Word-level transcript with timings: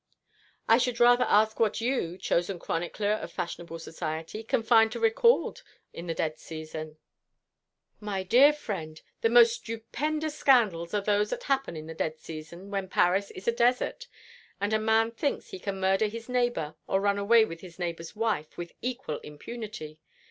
"I 0.67 0.79
should 0.79 0.99
rather 0.99 1.25
ask 1.25 1.59
what 1.59 1.79
you, 1.79 2.17
chosen 2.17 2.57
chronicler 2.57 3.11
of 3.11 3.31
fashionable 3.31 3.77
society, 3.77 4.41
can 4.43 4.63
find 4.63 4.91
to 4.91 4.99
record 4.99 5.61
in 5.93 6.07
the 6.07 6.15
dead 6.15 6.39
season?" 6.39 6.97
"My 7.99 8.23
dear 8.23 8.51
friend, 8.51 8.99
the 9.21 9.29
most 9.29 9.53
stupendous 9.53 10.35
scandals 10.35 10.95
are 10.95 11.01
those 11.01 11.29
that 11.29 11.43
happen 11.43 11.77
in 11.77 11.85
the 11.85 11.93
dead 11.93 12.17
season, 12.17 12.71
when 12.71 12.87
Paris 12.89 13.29
is 13.29 13.47
a 13.47 13.51
desert, 13.51 14.07
and 14.59 14.73
a 14.73 14.79
man 14.79 15.11
thinks 15.11 15.49
he 15.49 15.59
can 15.59 15.79
murder 15.79 16.07
his 16.07 16.27
neighbour 16.27 16.73
or 16.87 16.99
run 16.99 17.19
away 17.19 17.45
with 17.45 17.61
his 17.61 17.77
neighbour's 17.77 18.15
wife 18.15 18.57
with 18.57 18.73
equal 18.81 19.19
impunity. 19.19 19.99